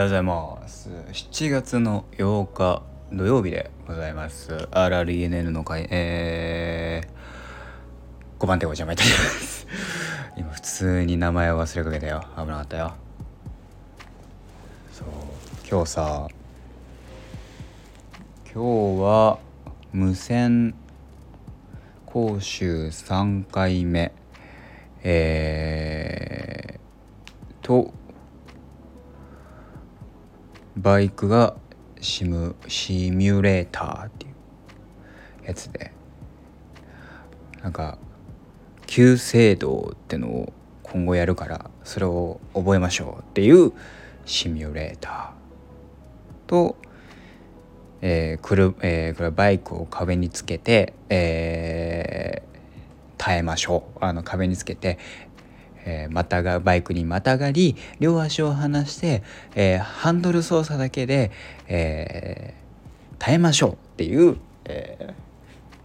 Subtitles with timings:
[0.00, 0.88] はようございます。
[0.88, 4.50] 7月の8日土曜日でございます。
[4.70, 9.66] RRENN の会えー、5番手お邪魔いたします。
[10.38, 12.24] 今普通に名前を忘れかけたよ。
[12.34, 12.94] 危なかったよ。
[14.90, 15.06] そう。
[15.70, 16.28] 今日さ
[18.54, 19.38] 今日は
[19.92, 20.74] 無線
[22.06, 24.12] 講習3回目。
[25.02, 27.92] えー、と
[30.80, 31.56] バイクが
[32.00, 35.92] シムシミュレーターっていうやつで
[37.62, 37.98] なんか
[38.86, 43.72] 急制動ってのを今後やるからそれを覚えましょうっていう
[44.24, 46.76] シミュレーターと、
[48.00, 52.50] えーくるえー、これバイクを壁につけて、えー
[53.20, 53.98] 耐えましょう。
[54.00, 54.98] あの壁につけて、
[55.84, 59.22] えー、またがバイクにまたがり両足を離して、
[59.54, 61.30] えー、ハンドル操作だけで、
[61.68, 65.14] えー、耐えましょうっていう、え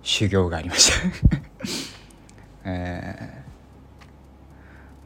[0.03, 1.07] 修行がありました。
[2.71, 3.43] え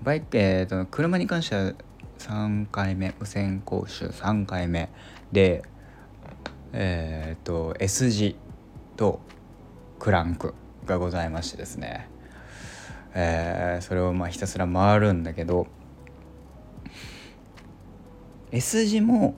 [0.03, 1.73] バイク、えーと、車に関しては
[2.19, 4.89] 3回目無線講習3回目
[5.31, 5.63] で
[6.73, 8.35] えっ、と S 字
[8.95, 9.19] と
[9.97, 10.53] クランク
[10.85, 12.09] がございましてですね。
[13.13, 15.67] えー、それをまあひたすら回るんだけど
[18.51, 19.35] S 字も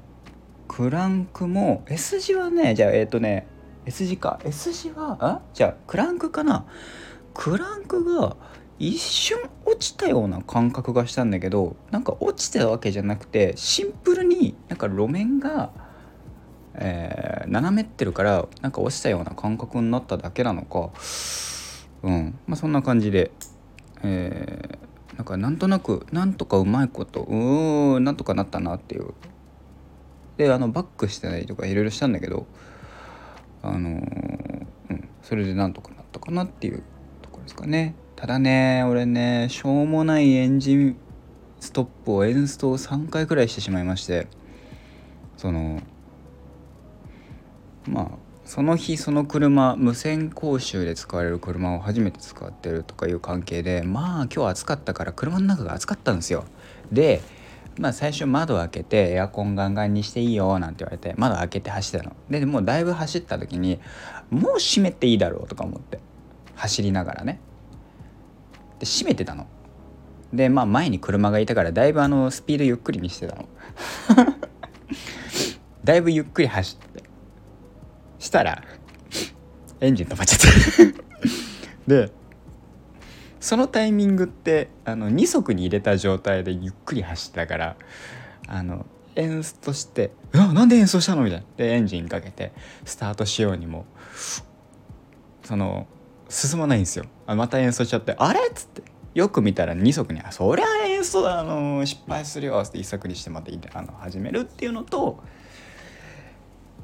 [0.67, 3.47] クランクも S 字はねじゃあえっ、ー、とね
[3.86, 4.39] S 字か。
[4.45, 5.41] S 字はあ？
[5.53, 6.66] じゃあクランクかな。
[7.33, 8.36] クランクが
[8.78, 15.72] 一瞬落ちたような感覚がしたんだけどなんか落ちたわけじゃなくてシンプルになんか路面が、
[16.75, 20.91] えー、斜めってるからなんか落ちたような感覚になっただけなのか。
[22.03, 22.39] うん。
[22.47, 23.31] まあそんな感じで。
[24.03, 29.13] えー、なんかなんとなくなんとかうまいことうーんなんとかなったなっていう。
[30.38, 32.47] であのバックしてないとかいろいろしたんだけど
[33.62, 36.81] あのー、うん、それでなんとかなったかなっていう
[37.22, 37.95] ところですかね。
[38.16, 40.97] ただね俺ねしょうもないエンジン
[41.59, 44.28] ストップをエンストを3回くらいしてしまいまして
[45.38, 45.81] その
[47.88, 48.09] まあ
[48.46, 56.44] その日その車無線講習で使われる車を初めて使ってるとかいう関係でまあ今日暑かったから車の中が暑かったんですよ。
[56.91, 57.22] で
[57.78, 62.16] まあ最初窓開けてエアコンガンガンにしていいよなんて言われて窓開けて走ったの。
[62.30, 63.80] でもうだいぶ走った時に
[64.30, 66.00] もう閉めていいだろうとか思って
[66.56, 67.40] 走りながらね。
[68.80, 69.47] で閉めてたの。
[70.34, 73.47] でまあ前に車がいたからだいぶあのスピードゆっくりにしてたの。
[75.84, 77.10] だいぶゆっくり走って。
[78.21, 78.63] したら
[79.81, 81.01] エンジン止まっちゃった
[81.87, 82.11] で
[83.39, 87.75] そのタイミングってあの2速に入れた状態でゆっくり走ったから
[88.47, 92.53] あのエンストして「うわなんで演奏したの?」みたいなでエンジンかけて
[92.85, 93.85] スタートしようにも
[95.43, 95.88] その
[96.29, 98.83] 進まないんですよあまた演奏しちゃって「あれ?」っつって
[99.15, 105.23] よく見たら2速に「あそりゃ演奏だあの失敗するよ」って1速にしてまたあの始めるっていうのと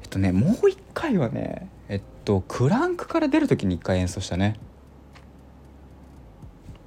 [0.08, 4.58] っとねもう一回はねえっとクランクから出る時に一回演奏したね。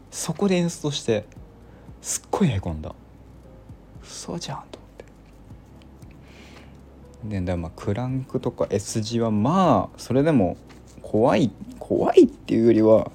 [0.10, 1.26] そこで演奏して
[2.02, 2.94] すっごいへこんだ。
[4.04, 4.92] そうじゃんと思っ
[7.24, 7.30] て。
[7.40, 10.58] でだまあクランクとか S 字はまあそれでも
[11.02, 13.12] 怖い怖いっていうよりは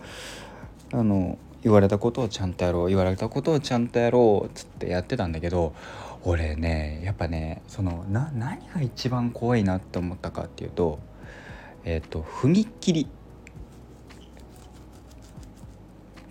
[0.93, 5.75] あの言われたことをちゃんとやろう言われたことをちゃんとやろうっつってやってたんだけど
[6.29, 10.99] 俺ねやっぱねそのな何が一番怖いなって思ったかっていうと
[11.85, 13.07] えっ、ー、と踏切。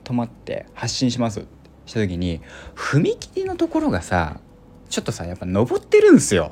[0.03, 1.47] 止まって発進します。
[1.88, 2.41] した時に
[2.75, 4.39] 踏切のところがさ
[4.89, 6.51] ちょっとさやっぱ登ってるんすよ。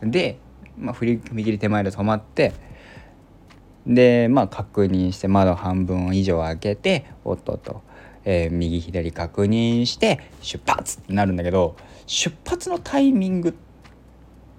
[0.00, 0.38] で、
[0.78, 2.52] まあ、踏切手前で止まって
[3.86, 7.87] でまあ確認して窓半分以上開けておっとっと。
[8.30, 11.76] えー、右左確認して出発ってなるんだけど
[12.06, 13.54] 出発のタイミングっ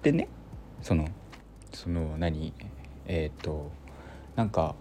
[0.02, 0.28] てね
[0.82, 1.08] その
[1.72, 2.52] その何？
[3.06, 3.72] えっ、と
[4.36, 4.74] なんか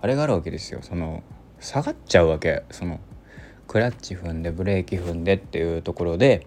[0.00, 0.80] あれがあるわけですよ。
[0.80, 1.22] その
[1.60, 2.62] 下がっちゃうわけ。
[2.70, 3.00] その
[3.68, 6.46] クラッチ踏んでブレーキ踏んでっていうところで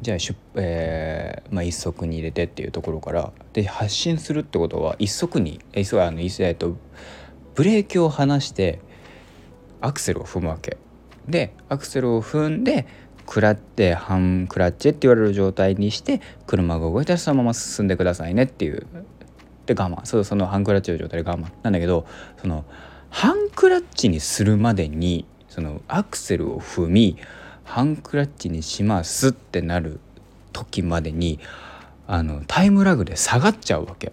[0.00, 6.76] じゃあ出、えーまあ、一足に入れてっていうところからで発進するってことは一足にえあの、えー、と
[7.54, 8.80] ブレーキを離して
[9.82, 10.78] アクセルを踏むわけ。
[11.28, 12.86] でアクセルを踏んで
[13.26, 18.86] クラッて半クラッチって言われる状態にして車が動いたらそのまま進んでくださいねっていう。
[19.66, 20.04] で我慢。
[20.04, 21.52] そうその半クラッチの状態で我慢。
[21.62, 22.06] なんだけど
[22.40, 22.64] その
[23.10, 27.18] 半クラッチにするまでにそのアクセルを踏み
[27.64, 30.00] 半クラッチにしますってなる
[30.52, 31.38] 時までに
[32.06, 34.12] あのタイムラグで下がっちゃうわけ。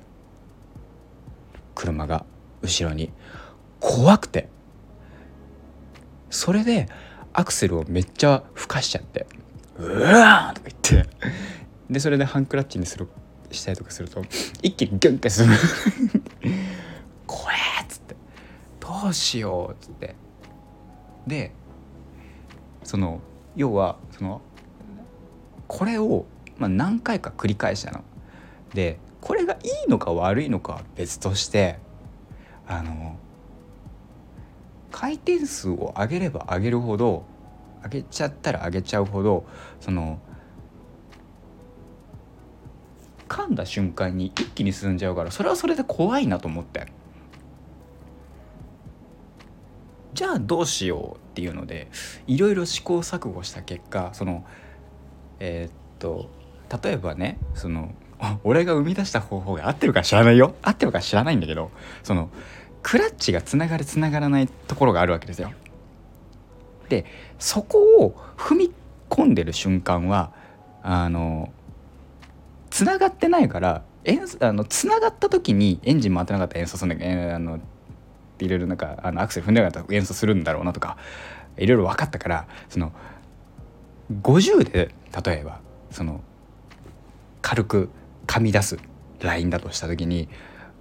[1.76, 2.26] 車が
[2.62, 3.12] 後ろに。
[3.80, 4.50] 怖くて。
[6.30, 6.88] それで
[7.34, 9.28] アクセルをめっちゃふかしちゃって
[9.78, 11.10] 「うわ!」とか言って
[11.90, 13.08] でそれでハンクラッチにする
[13.52, 14.22] したりとかすると
[14.62, 15.54] 一気にギュンってする
[17.26, 18.16] 怖えっつって
[18.80, 20.16] どうしようっつって
[21.26, 21.52] で
[22.84, 23.22] その
[23.56, 24.42] 要はその
[25.68, 26.26] これを、
[26.58, 28.04] まあ、何回か繰り返したの。
[28.74, 31.78] でこれがいいのか悪いのかは別として
[32.68, 33.18] あの
[34.92, 37.24] 回転数を上げれば上げるほど
[37.84, 39.46] 上げちゃったら上げちゃうほど
[39.80, 40.20] その
[43.28, 46.88] 噛んだ瞬間に一気に進んじゃうからそれはそれで怖いなと思って。
[50.14, 51.88] じゃあどうしようっていうので
[52.28, 54.44] いろいろ試行錯誤した結果その
[55.40, 56.30] えー、っと
[56.84, 57.94] 例えばねその
[58.44, 60.56] 俺が生み出した方法が合ってるか知らないよ。
[60.62, 61.72] 合ってるか知らないんだけど
[62.04, 62.30] その
[62.84, 65.52] クラッチがつながるつながらないところがあるわけですよ。
[66.90, 67.06] で
[67.38, 68.74] そこを踏み
[69.10, 70.32] 込んでる瞬間は
[70.82, 71.52] あの
[72.70, 73.84] つながってないから
[74.40, 77.60] あのつながった時にエンジン回ってなかったら演奏するんだけど、え、あの
[78.40, 80.98] いろいろなんかあのアクセル踏んでなかったら演奏するんだろうなとか
[81.58, 82.92] いろいろ分かったからその
[84.22, 85.60] 50で例えば
[85.92, 86.22] その
[87.42, 87.90] 軽く
[88.26, 88.78] 噛み出す
[89.20, 90.30] ラインだとした時に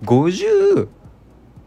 [0.04, 0.88] 50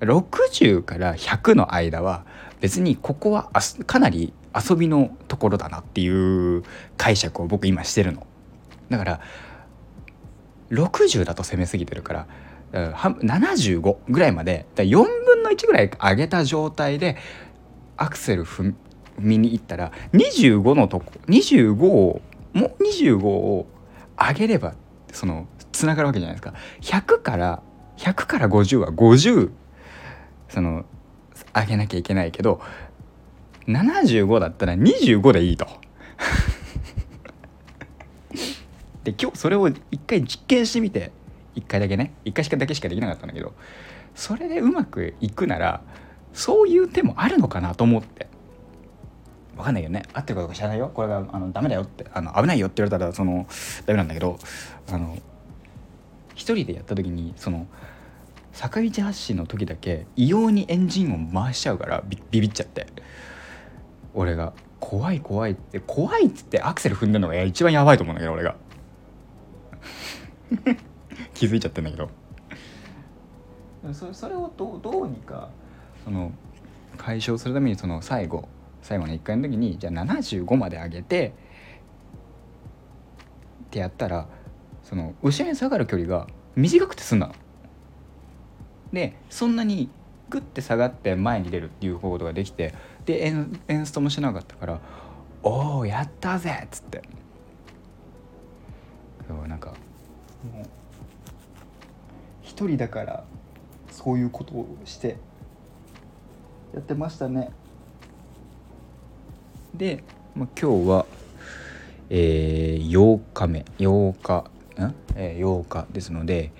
[0.02, 2.26] 60から100の間は
[2.60, 3.52] 別にここは
[3.86, 6.64] かなり遊びのところだなっていう
[6.98, 8.26] 解釈を僕今してるの。
[8.90, 9.22] だから
[10.72, 12.28] 60だと攻めすぎてるから
[12.72, 17.18] 75ぐらいまで4分の1ぐらい上げた状態で
[17.98, 18.74] アクセル踏
[19.20, 22.22] みに行ったら25のとこ25を
[22.54, 23.68] もう25を
[24.18, 24.74] 上げれば
[25.12, 27.62] そのつながるわけじゃないですか100から
[27.98, 29.52] 100から50は50
[30.52, 30.86] その
[31.56, 32.62] 上げなきゃいけないけど
[33.68, 35.66] 75だったら25でいいと。
[39.04, 41.12] で今日それを一回実験してみて
[41.56, 42.14] 一回だけね。
[42.26, 43.54] 一回しかだけしかできなかったんだけど
[44.14, 45.82] それでうまくいくなら
[46.34, 48.28] そういう手もあるのかなと思って。
[49.56, 50.04] 分かんないよね。
[50.14, 50.92] 合ってるかどうか知らないよ。
[50.94, 52.06] これがあのダメだよって。
[52.14, 53.48] あの危ないよって言われたらその
[53.86, 54.40] ダメなんだけど
[54.92, 55.18] あの
[56.36, 57.68] 一人でやった時にその
[58.52, 62.88] 坂道発進の時だけ異様にエンジン音回しちゃうからビビっちゃって。
[64.14, 68.56] 俺が怖い怖いって怖いっつってアクセル踏んでるのが一番やばいと思うんだけど俺が。
[71.34, 72.10] 気づいちゃってんだけど。
[73.94, 75.50] そそれをどどうにか
[76.04, 76.32] その
[76.98, 78.48] 解消するためにその最後
[78.82, 81.34] 最後の1回の時にじゃあ75まで上げて
[83.66, 84.28] ってやったら
[84.84, 87.34] その後ろに下がる距離が短くて済んだの。
[88.94, 89.90] でそんなに
[90.30, 92.74] グッて下がって前に出るっていうことができて
[93.06, 94.80] でエンエンストもしなかったから
[95.44, 97.02] 「おおやったぜ!」っつって。
[99.28, 99.76] そうなんかも
[100.62, 100.66] う
[102.42, 103.24] 一人だから
[103.90, 105.16] そういうことをして
[106.74, 107.52] やってましたね。
[109.74, 110.04] で、
[110.36, 111.06] まあ、今日は
[112.14, 113.66] えー、8日目。
[113.78, 116.52] 8日ん、えー、8日ですので、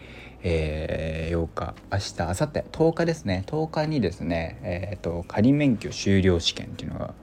[0.44, 3.44] えー、8日明日明後日10日ですね。
[3.48, 7.14] 10日にですねえ、ー、と仮免許修了試験っていうのが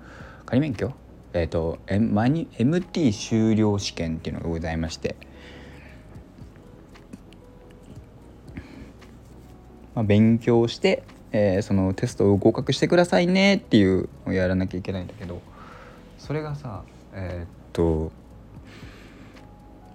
[0.47, 0.93] 仮免許？
[1.35, 5.17] えっ、ー、と、M、MT 修了試験っていうのがございまして。
[9.95, 15.43] まあ、勉強して、えー、そのテストを合格してくださいねっていうのをやらなきゃいけないんだけど
[16.19, 18.13] それがさえー、っと、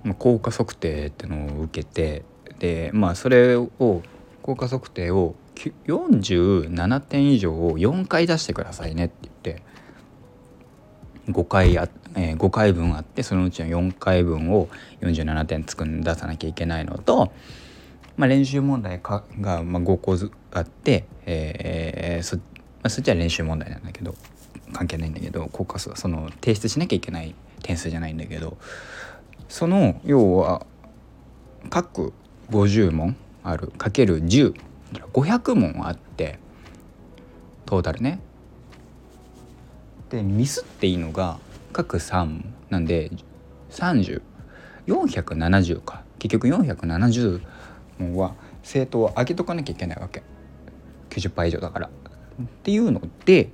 [0.03, 2.25] まあ、効果測定ってのを受けて
[2.63, 3.67] でまあそれを
[4.41, 5.35] 効果測定を
[5.85, 9.63] 47点以上を4回出してくださいねって言って
[11.27, 14.69] 5回あ、えー、5回分あってそのうちの4回分を
[15.01, 17.33] 47点つくん出さなきゃいけないのと
[18.15, 20.15] まあ、練習問題かが、まあ、5個
[20.51, 22.43] あって、えーそま
[22.83, 24.13] あ、そっちは練習問題なんだけど
[24.71, 28.57] 関係ないんだけど国家数はその提出しなきゃいけない点数じゃないんだけど
[29.49, 30.65] その要は
[31.69, 32.13] 各
[32.49, 36.39] 50問あるかける10500問あって
[37.65, 38.19] トータルね。
[40.09, 41.39] でミスっていいのが
[41.71, 43.11] 各3なんで
[43.71, 46.03] 30470か。
[46.19, 47.41] 結局470
[47.99, 50.23] 問は生徒を上げとかなきゃいけないわけ。
[51.09, 51.87] 90%以上だから。
[51.87, 53.49] っていうので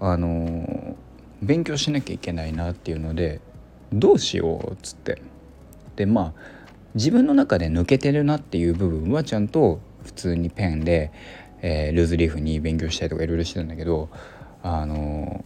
[0.00, 0.96] あの
[1.42, 3.40] 勉強しなきゃいけないなっていうので
[3.92, 5.22] どうしようっつって。
[5.96, 6.61] でまあ
[6.94, 11.12] 自分の中で抜けてるなっていう部分はちゃんと普通にペンで、
[11.62, 14.10] えー、ルーズリーフに勉強したりとかいろいろしてたんだけど
[14.62, 15.44] あの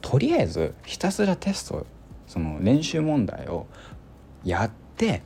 [0.00, 1.86] とりあえずひたすらテスト
[2.26, 3.66] その練習問題を
[4.44, 5.22] やって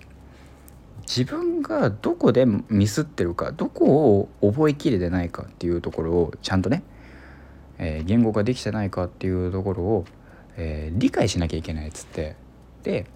[1.02, 3.86] 自分がどこでミスってるかどこ
[4.18, 6.82] を覚えきれてないかっていうところをちゃんとね、
[7.78, 10.04] えー、言語化できてないかっていうところを、
[10.56, 12.36] えー、理解しなきゃいけないっつって。
[12.82, 13.06] で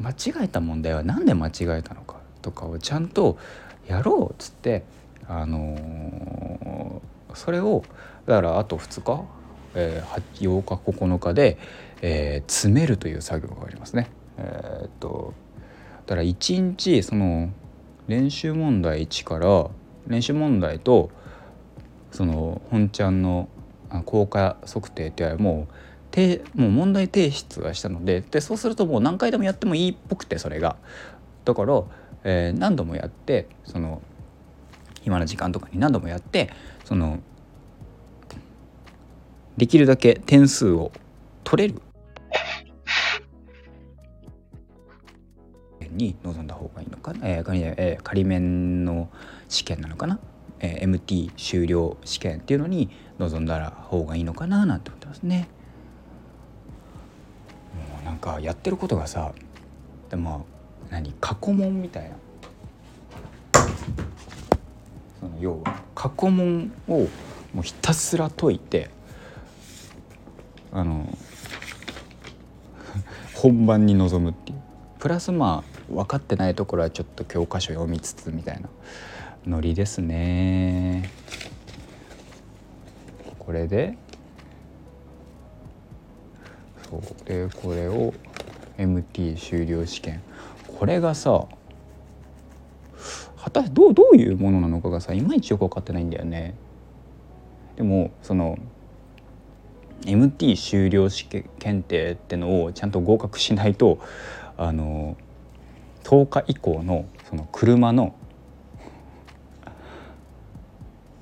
[0.00, 3.38] 間違えた問題は何で間違えたのかとかをちゃんと
[3.86, 4.84] やろうっつって
[5.26, 7.84] あのー、それを
[8.26, 9.24] だからあと2日、
[9.74, 11.58] えー、8日9日で、
[12.02, 14.10] えー、詰めるという作業がありますね。
[14.38, 15.32] えー、っと
[16.06, 17.50] だから1日その
[18.08, 19.70] 練習問題1から
[20.06, 21.10] 練習問題と
[22.10, 23.48] その本ちゃんの
[24.04, 25.66] 効果測定っていう
[26.16, 26.22] も
[26.54, 30.76] うもう問題提出はしたのででそうするともう何回でもやってもいいっぽくてそれが。
[31.44, 31.82] だから、
[32.24, 34.00] えー、何度もやってその
[35.02, 36.50] 暇な時間とかに何度もやって
[36.84, 37.18] その
[39.56, 40.90] できるだけ点数を
[41.42, 41.82] 取れる
[45.90, 49.08] に臨んだ方がいいのかな、えーえー、仮面の
[49.48, 50.18] 試験なのかな、
[50.60, 54.66] えー、MT 修了試験っていうのに臨んだら方がいいのかな？
[54.66, 55.48] なんて思ってますね。
[58.04, 59.32] なんかやってることがさ
[60.10, 60.46] でも
[60.90, 62.16] 何過去問みたいな。
[65.20, 67.08] その要は過去問を
[67.54, 68.90] もうひたすら解いて
[70.70, 71.08] あの
[73.34, 74.58] 本番に臨むっていう。
[74.98, 78.68] プラスまあ分かってないところはちょっと教科書読みつつみたいな。
[79.46, 81.10] ノリですね。
[83.38, 83.98] これで
[86.90, 88.12] そうでこれを
[88.78, 90.22] MT 修了試験
[90.78, 91.46] これがさ
[93.44, 96.54] 果たしてどうどういうものなのかがさいまいちよく分かってないんだよね。
[97.76, 98.58] でもその
[100.02, 103.98] MT 修了試験検定ってのをちゃんと合格しないと
[104.56, 105.16] あの
[106.04, 108.14] 10日以降のその車の、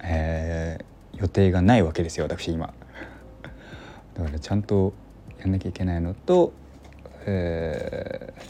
[0.02, 2.72] えー、予定がないわけですよ私今。
[4.14, 4.92] だからちゃんと
[5.42, 6.52] やんなきゃいけないのと、
[7.26, 8.42] えー、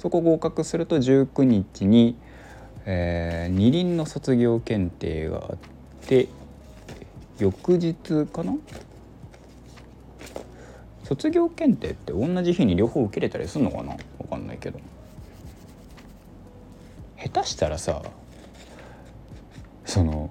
[0.00, 2.16] そこ合格すると19日に、
[2.86, 5.56] えー、二輪の卒業検定があっ
[6.06, 6.28] て
[7.38, 8.54] 翌日かな？
[11.04, 13.96] 卒業検定って同じ日に両方受けれたりするのかな？
[14.18, 14.78] 分かんないけど。
[17.16, 18.02] 下手したらさ
[19.86, 20.23] その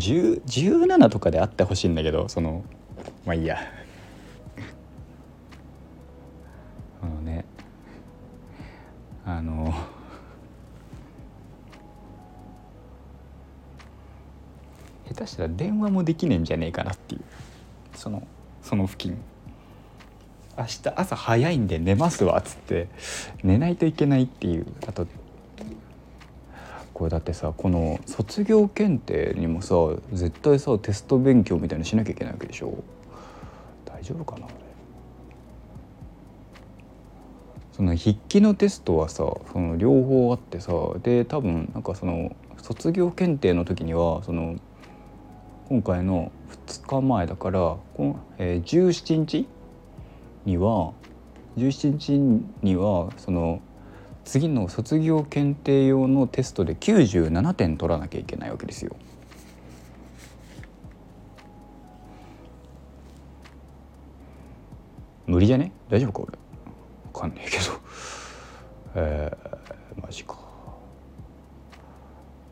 [0.00, 2.64] 17とかであってほしいんだけどその
[3.24, 3.58] まあいいや。
[7.02, 7.44] あのね
[9.24, 9.72] あの
[15.08, 17.22] 下手したら電話もできねえんじゃねえかなっていう。
[17.94, 18.26] その
[18.62, 19.18] その付近。
[20.56, 22.88] 明日朝早いんで寝ますわっつって。
[23.42, 24.66] 寝ないといけないっていう。
[24.86, 25.06] あと
[27.00, 29.74] これだってさこの卒業検定にもさ
[30.12, 32.84] 絶対さテスト勉強みたいなしなきゃいけないわけでしょ？
[33.86, 34.46] 大丈夫かな
[37.72, 44.56] その筆記のテストはさその両方あってさで多分なんかその卒業検定の時にはその
[45.70, 46.30] 今回の
[46.66, 49.48] 2日前だからこの、えー、17日
[50.44, 50.92] には
[51.56, 52.18] 17日
[52.62, 53.62] にはその
[54.30, 58.94] 次の卒業検定用のテストで97点取らなきゃいけないわけですよ。
[65.26, 65.72] 無理じゃね？
[65.88, 66.38] 大丈夫か俺？
[67.12, 67.64] 分かんないけど。
[68.94, 70.38] えー、マジか。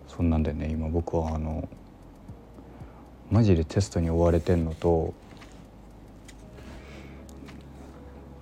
[0.09, 1.69] そんなんでね今僕はあの
[3.31, 5.15] マジでテストに追われてんのと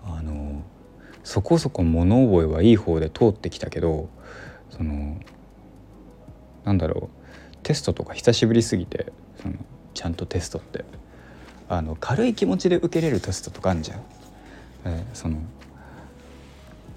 [0.07, 0.63] あの
[1.37, 4.09] そこそこ物覚えはいい方で通ってきたけど
[4.71, 5.21] その
[6.65, 7.11] なんだろ
[7.53, 9.13] うテストとか久しぶりすぎて
[9.43, 9.57] その
[9.93, 10.87] ちゃんとテストって
[11.69, 14.01] あの軽い気持ちで受けれるテストとかあるじゃん。
[14.87, 15.37] えー、その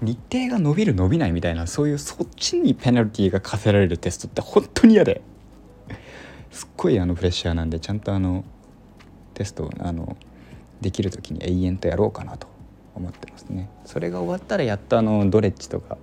[0.00, 5.20] 日程が伸びる伸びないみたいなそういうそっちにペナルティーが課せられるテストって本当に嫌で
[6.50, 8.46] すっごいあのプレッシャーなんでちゃんとあの
[9.34, 10.16] テストをあの
[10.80, 12.48] できる時に永遠とやろうかなと
[12.94, 13.70] 思ってますね。
[13.84, 15.98] それが終わったらやっとあのドレッジとか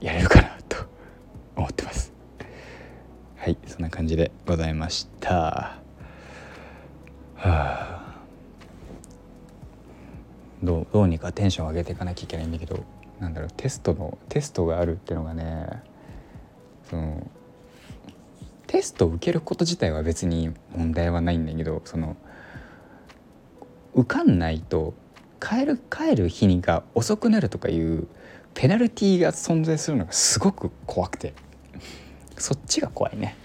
[0.00, 0.76] やれるかなと
[1.56, 2.12] 思ってます。
[3.36, 5.34] はいそんな感じでございました。
[5.34, 5.80] は
[7.34, 7.96] はあ。
[10.62, 12.84] どうどうにかテンション上げていかなきゃいけないんだけど
[13.20, 15.82] なんだろうテストのテストがあるっていうのがね
[16.88, 17.30] その
[18.66, 22.16] テストを受けること自体は別に問題はないんだけどその
[23.94, 24.94] 受かんないと
[25.40, 28.06] 帰る帰る日にが遅くなるとかいう
[28.54, 31.34] ペナルティーが存在するのがすごく怖くて。
[32.38, 33.36] そっちが怖いね。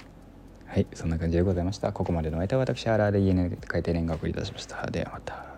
[0.65, 1.91] はいそんな感じでございました。
[1.91, 4.85] ここまでの相手は私アラーで家で書いて連絡をいたしました。
[4.89, 5.50] ではまた。